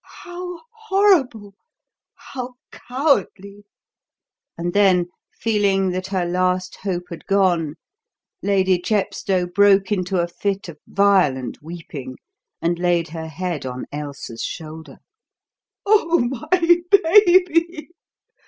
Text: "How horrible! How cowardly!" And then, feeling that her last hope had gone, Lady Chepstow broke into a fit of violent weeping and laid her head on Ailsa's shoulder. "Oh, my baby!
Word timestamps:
"How 0.23 0.63
horrible! 0.73 1.53
How 2.15 2.55
cowardly!" 2.71 3.65
And 4.57 4.73
then, 4.73 5.09
feeling 5.31 5.91
that 5.91 6.07
her 6.07 6.25
last 6.25 6.77
hope 6.77 7.03
had 7.11 7.27
gone, 7.27 7.75
Lady 8.41 8.79
Chepstow 8.79 9.45
broke 9.45 9.91
into 9.91 10.17
a 10.17 10.27
fit 10.27 10.67
of 10.69 10.79
violent 10.87 11.61
weeping 11.61 12.17
and 12.63 12.79
laid 12.79 13.09
her 13.09 13.27
head 13.27 13.63
on 13.63 13.85
Ailsa's 13.93 14.41
shoulder. 14.41 14.97
"Oh, 15.85 16.17
my 16.17 16.77
baby! 16.89 17.89